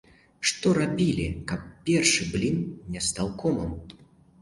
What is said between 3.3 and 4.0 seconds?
комам?